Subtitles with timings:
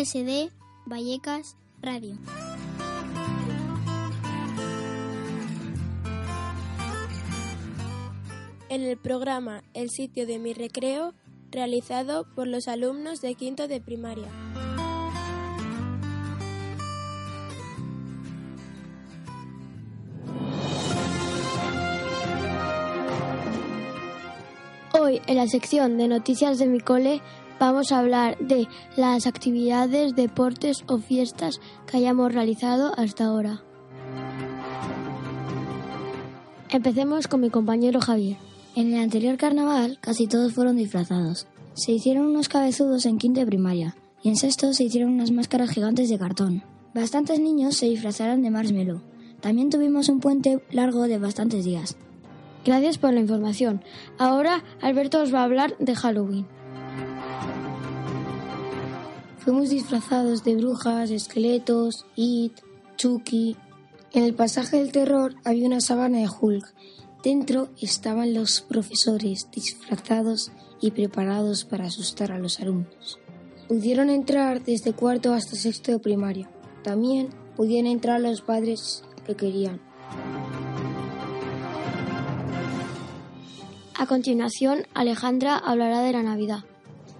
[0.00, 0.50] GSD
[0.86, 2.16] Vallecas Radio.
[8.70, 11.12] En el programa El sitio de mi recreo,
[11.50, 14.28] realizado por los alumnos de quinto de primaria.
[24.98, 27.20] Hoy en la sección de noticias de mi cole
[27.60, 33.62] vamos a hablar de las actividades, deportes o fiestas que hayamos realizado hasta ahora.
[36.70, 38.38] Empecemos con mi compañero Javier.
[38.74, 41.46] En el anterior carnaval casi todos fueron disfrazados.
[41.74, 45.70] Se hicieron unos cabezudos en quinto de primaria y en sexto se hicieron unas máscaras
[45.70, 46.62] gigantes de cartón.
[46.94, 49.02] Bastantes niños se disfrazaron de marshmallow.
[49.40, 51.96] También tuvimos un puente largo de bastantes días.
[52.64, 53.82] Gracias por la información.
[54.18, 56.59] Ahora Alberto os va a hablar de Halloween.
[59.40, 62.52] Fuimos disfrazados de brujas, esqueletos, It,
[62.96, 63.56] Chucky.
[64.12, 66.74] En el pasaje del terror había una sabana de Hulk.
[67.24, 70.52] Dentro estaban los profesores disfrazados
[70.82, 73.18] y preparados para asustar a los alumnos.
[73.66, 76.50] Pudieron entrar desde cuarto hasta sexto de primaria.
[76.84, 79.80] También pudieron entrar los padres que querían.
[83.94, 86.64] A continuación, Alejandra hablará de la Navidad.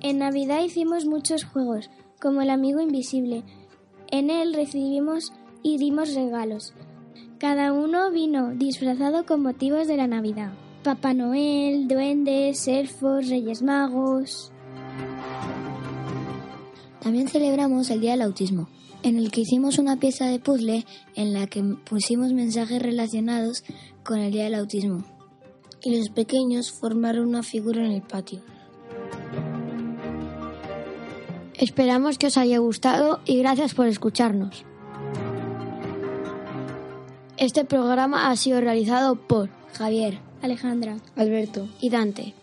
[0.00, 1.88] En Navidad hicimos muchos juegos,
[2.24, 3.42] como el amigo invisible.
[4.10, 6.72] En él recibimos y dimos regalos.
[7.38, 10.54] Cada uno vino disfrazado con motivos de la Navidad.
[10.82, 14.50] Papá Noel, duendes, elfos, reyes magos.
[17.02, 18.70] También celebramos el Día del Autismo,
[19.02, 23.64] en el que hicimos una pieza de puzzle en la que pusimos mensajes relacionados
[24.02, 25.04] con el Día del Autismo.
[25.82, 28.40] Y los pequeños formaron una figura en el patio.
[31.64, 34.66] Esperamos que os haya gustado y gracias por escucharnos.
[37.38, 42.34] Este programa ha sido realizado por Javier, Alejandra, Alberto y Dante.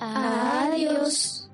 [0.00, 1.48] Adiós.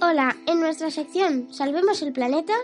[0.00, 2.54] Hola, en nuestra sección Salvemos el planeta,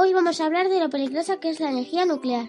[0.00, 2.48] hoy vamos a hablar de lo peligrosa que es la energía nuclear.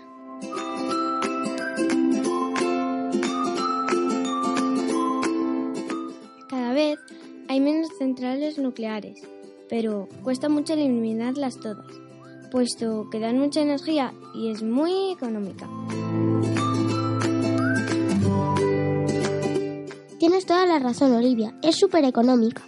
[6.48, 7.00] Cada vez
[7.48, 9.20] hay menos centrales nucleares,
[9.68, 11.88] pero cuesta mucho eliminarlas todas,
[12.52, 15.68] puesto que dan mucha energía y es muy económica.
[20.20, 22.62] Tienes toda la razón, Olivia, es súper económica.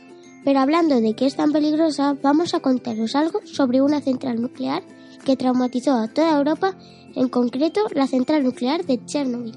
[0.44, 4.84] Pero hablando de que es tan peligrosa, vamos a contaros algo sobre una central nuclear
[5.24, 6.75] que traumatizó a toda Europa,
[7.16, 9.53] en concreto la central nuclear de Chernobyl.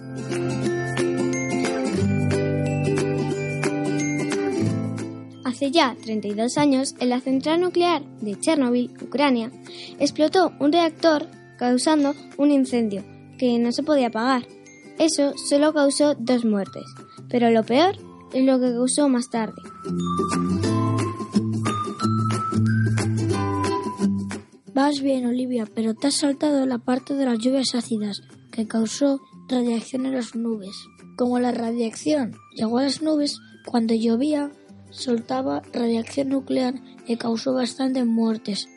[5.44, 9.52] Hace ya 32 años, en la central nuclear de Chernobyl, Ucrania,
[9.98, 11.28] explotó un reactor
[11.58, 13.04] causando un incendio
[13.38, 14.46] que no se podía apagar.
[14.98, 16.84] Eso solo causó dos muertes,
[17.28, 17.96] pero lo peor
[18.42, 19.62] lo que causó más tarde.
[24.74, 29.20] Vas bien, Olivia, pero te has saltado la parte de las lluvias ácidas que causó
[29.48, 30.74] radiación en las nubes.
[31.16, 34.50] Como la radiación llegó a las nubes, cuando llovía,
[34.90, 36.74] soltaba radiación nuclear
[37.06, 38.68] y causó bastantes muertes.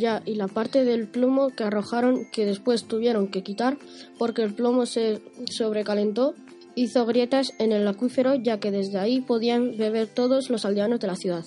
[0.00, 3.76] Ya, y la parte del plomo que arrojaron que después tuvieron que quitar
[4.18, 6.34] porque el plomo se sobrecalentó
[6.74, 11.06] hizo grietas en el acuífero ya que desde ahí podían beber todos los aldeanos de
[11.06, 11.44] la ciudad.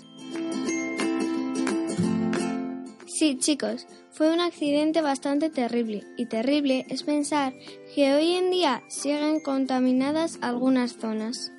[3.08, 7.54] Sí, chicos, fue un accidente bastante terrible y terrible es pensar
[7.96, 11.52] que hoy en día siguen contaminadas algunas zonas.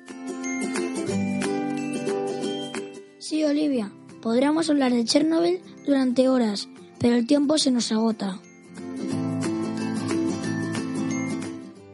[3.19, 6.69] Sí, Olivia, podríamos hablar de Chernobyl durante horas,
[6.99, 8.39] pero el tiempo se nos agota.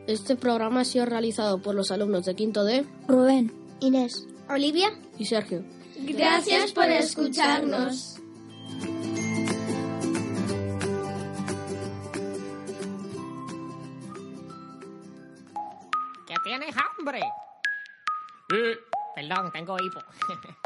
[0.08, 5.26] Este programa ha sido realizado por los alumnos de quinto D, Rubén, Inés, Olivia, y
[5.26, 5.64] Sergio.
[6.00, 8.20] Gracias por escucharnos.
[16.28, 17.22] ¿Que tienes hambre?
[18.54, 18.78] Eh,
[19.16, 20.00] perdón, tengo hipo.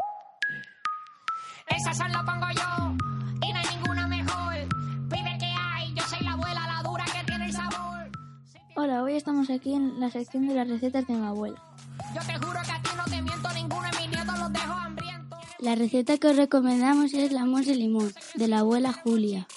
[1.68, 3.05] Esa son lo pongo yo
[9.16, 11.56] hoy estamos aquí en la sección de las recetas de mi abuela.
[12.14, 14.72] Yo te juro que a ti no te miento ninguno de mis nietos los dejo
[14.74, 15.38] hambrientos.
[15.58, 19.48] La receta que os recomendamos es la mousse de limón, de la abuela Julia.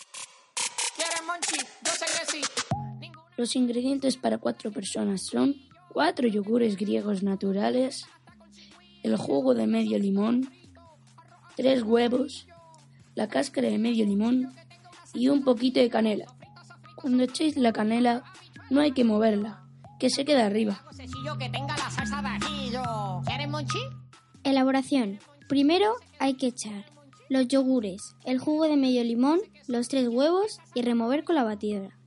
[3.35, 5.55] Los ingredientes para cuatro personas son
[5.91, 8.05] cuatro yogures griegos naturales,
[9.03, 10.49] el jugo de medio limón,
[11.57, 12.47] tres huevos,
[13.13, 14.53] la cáscara de medio limón
[15.13, 16.27] y un poquito de canela.
[16.95, 18.23] Cuando echéis la canela,
[18.69, 19.63] no hay que moverla,
[19.99, 20.83] que se queda arriba.
[24.43, 25.19] Elaboración.
[25.47, 26.85] Primero hay que echar
[27.29, 31.97] los yogures, el jugo de medio limón, los tres huevos y remover con la batidora.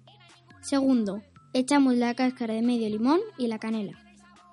[0.60, 1.22] Segundo,
[1.54, 3.98] echamos la cáscara de medio limón y la canela.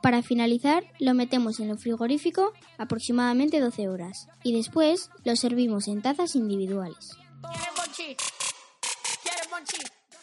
[0.01, 6.01] Para finalizar, lo metemos en el frigorífico aproximadamente 12 horas y después lo servimos en
[6.01, 7.17] tazas individuales.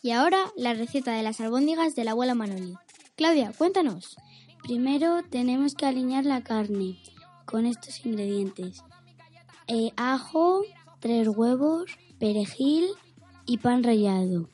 [0.06, 2.76] Y ahora la receta de las albóndigas de la abuela Manoli.
[3.16, 4.14] Claudia, cuéntanos.
[4.62, 7.02] Primero tenemos que alinear la carne
[7.44, 8.84] con estos ingredientes.
[9.66, 10.62] Eh, ajo,
[11.00, 12.86] tres huevos, perejil
[13.46, 14.48] y pan rallado.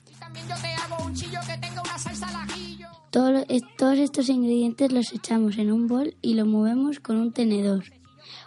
[3.10, 3.44] Todos,
[3.76, 7.84] todos estos ingredientes los echamos en un bol y lo movemos con un tenedor.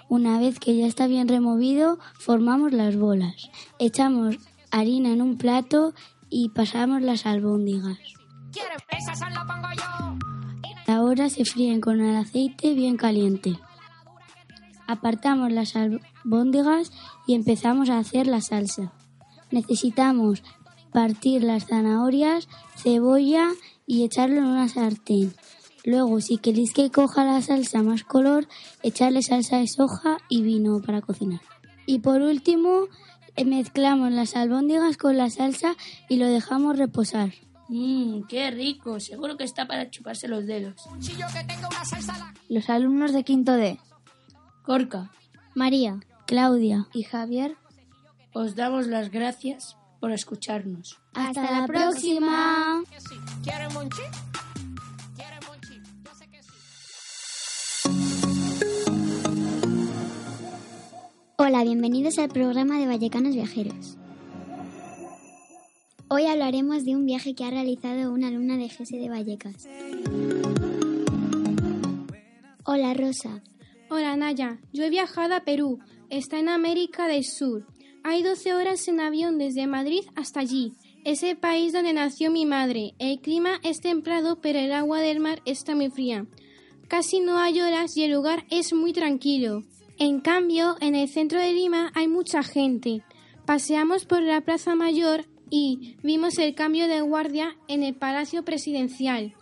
[0.10, 3.52] Una vez que ya está bien removido, formamos las bolas.
[3.78, 4.40] Echamos
[4.72, 5.94] harina en un plato
[6.38, 7.98] y pasamos las albóndigas.
[10.86, 13.58] Ahora se fríen con el aceite bien caliente.
[14.86, 16.92] Apartamos las albóndigas
[17.26, 18.92] y empezamos a hacer la salsa.
[19.50, 20.44] Necesitamos
[20.92, 23.48] partir las zanahorias, cebolla
[23.88, 25.34] y echarlo en una sartén.
[25.86, 28.46] Luego, si queréis que coja la salsa más color,
[28.84, 31.40] echarle salsa de soja y vino para cocinar.
[31.86, 32.88] Y por último,
[33.44, 35.76] mezclamos las albóndigas con la salsa
[36.08, 37.34] y lo dejamos reposar.
[37.68, 39.00] Mmm, qué rico.
[39.00, 40.76] Seguro que está para chuparse los dedos.
[42.48, 43.80] Los alumnos de quinto D.
[44.64, 45.12] Corca,
[45.54, 47.58] María, Claudia y Javier.
[48.34, 51.00] Os damos las gracias por escucharnos.
[51.14, 52.84] Hasta, la próxima.
[61.48, 64.00] Hola, bienvenidos al programa de Vallecanos Viajeros.
[66.08, 69.68] Hoy hablaremos de un viaje que ha realizado una alumna de GS de Vallecas.
[72.64, 73.44] Hola, Rosa.
[73.92, 74.58] Hola, Naya.
[74.74, 75.78] Yo he viajado a Perú.
[76.10, 77.68] Está en América del Sur.
[78.04, 80.74] Hay 12 horas en avión desde Madrid hasta allí.
[81.04, 82.96] Es el país donde nació mi madre.
[82.98, 86.26] El clima es templado, pero el agua del mar está muy fría.
[86.88, 89.62] Casi no hay horas y el lugar es muy tranquilo.
[89.98, 93.02] En cambio, en el centro de Lima hay mucha gente.
[93.46, 99.34] Paseamos por la Plaza Mayor y vimos el cambio de guardia en el Palacio Presidencial.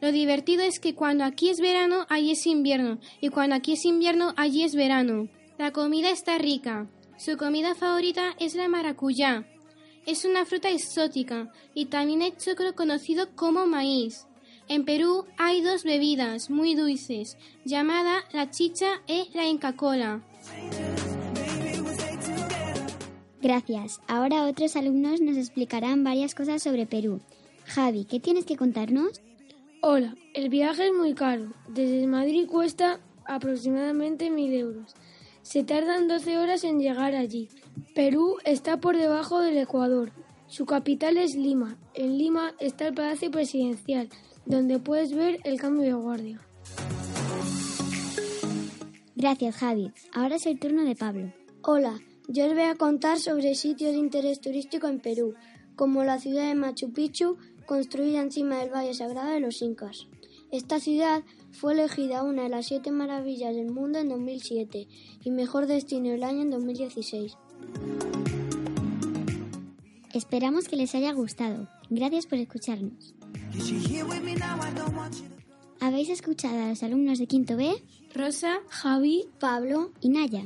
[0.00, 3.84] Lo divertido es que cuando aquí es verano, allí es invierno, y cuando aquí es
[3.84, 5.28] invierno, allí es verano.
[5.56, 6.88] La comida está rica.
[7.16, 9.46] Su comida favorita es la maracuyá.
[10.04, 14.26] Es una fruta exótica y también es choclo conocido como maíz.
[14.68, 20.22] En Perú hay dos bebidas muy dulces, llamada la chicha y la Inca Cola.
[23.40, 24.00] Gracias.
[24.06, 27.20] Ahora otros alumnos nos explicarán varias cosas sobre Perú.
[27.66, 29.20] Javi, ¿qué tienes que contarnos?
[29.82, 31.52] Hola, el viaje es muy caro.
[31.68, 34.94] Desde Madrid cuesta aproximadamente mil euros.
[35.42, 37.48] Se tardan 12 horas en llegar allí.
[37.94, 40.12] Perú está por debajo del Ecuador.
[40.46, 41.78] Su capital es Lima.
[41.94, 44.08] En Lima está el Palacio Presidencial,
[44.46, 46.40] donde puedes ver el cambio de guardia.
[49.14, 49.92] Gracias, Javi.
[50.12, 51.32] Ahora es el turno de Pablo.
[51.62, 55.34] Hola, yo os voy a contar sobre sitios de interés turístico en Perú,
[55.76, 60.06] como la ciudad de Machu Picchu, construida encima del Valle Sagrado de los Incas.
[60.50, 64.88] Esta ciudad fue elegida una de las siete maravillas del mundo en 2007
[65.24, 67.36] y mejor destino del año en 2016.
[70.12, 71.68] Esperamos que les haya gustado.
[71.88, 73.14] Gracias por escucharnos.
[75.80, 77.72] Habéis escuchado a los alumnos de Quinto B,
[78.14, 80.44] Rosa, Javi, Pablo y Naya.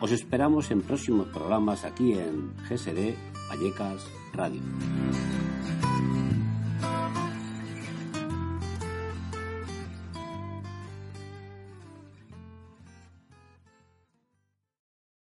[0.00, 3.14] Os esperamos en próximos programas aquí en GSD
[3.48, 4.04] Vallecas
[4.34, 4.60] Radio.